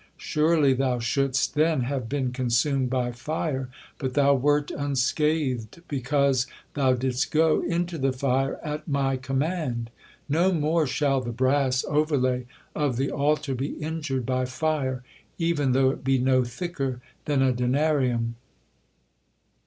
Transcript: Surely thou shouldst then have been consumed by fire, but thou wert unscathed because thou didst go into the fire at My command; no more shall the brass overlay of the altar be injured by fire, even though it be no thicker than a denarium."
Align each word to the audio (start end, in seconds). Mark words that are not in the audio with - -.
Surely 0.17 0.73
thou 0.73 0.97
shouldst 0.97 1.53
then 1.53 1.81
have 1.81 2.09
been 2.09 2.31
consumed 2.31 2.89
by 2.89 3.11
fire, 3.11 3.69
but 3.99 4.15
thou 4.15 4.33
wert 4.33 4.71
unscathed 4.71 5.83
because 5.87 6.47
thou 6.73 6.93
didst 6.93 7.29
go 7.29 7.61
into 7.61 7.99
the 7.99 8.11
fire 8.11 8.59
at 8.63 8.87
My 8.87 9.15
command; 9.15 9.91
no 10.27 10.51
more 10.51 10.87
shall 10.87 11.21
the 11.21 11.31
brass 11.31 11.85
overlay 11.87 12.47
of 12.73 12.97
the 12.97 13.11
altar 13.11 13.53
be 13.53 13.73
injured 13.75 14.25
by 14.25 14.45
fire, 14.45 15.03
even 15.37 15.71
though 15.71 15.91
it 15.91 16.03
be 16.03 16.17
no 16.17 16.43
thicker 16.43 16.99
than 17.25 17.43
a 17.43 17.51
denarium." 17.53 18.37